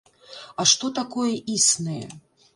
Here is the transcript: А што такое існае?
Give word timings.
А 0.63 0.65
што 0.71 0.91
такое 1.01 1.27
існае? 1.59 2.01